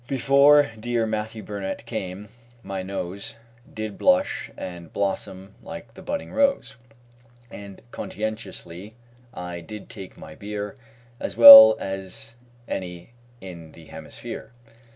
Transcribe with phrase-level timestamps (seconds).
[0.07, 2.29] Before dear MATTHEW BURNETT came,
[2.63, 3.35] my nose
[3.71, 6.75] Did blush and blossom like the budding rose,
[7.51, 8.95] And, conscientiously,
[9.31, 10.75] I did take my beer
[11.19, 12.33] As well as
[12.67, 13.11] any
[13.41, 14.51] in the hemisphere.